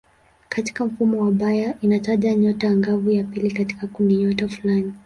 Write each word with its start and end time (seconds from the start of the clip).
Katika 0.49 0.85
mfumo 0.85 1.21
wa 1.21 1.31
Bayer 1.31 1.75
inataja 1.81 2.35
nyota 2.35 2.67
angavu 2.67 3.11
ya 3.11 3.23
pili 3.23 3.51
katika 3.51 3.87
kundinyota 3.87 4.47
fulani. 4.47 4.93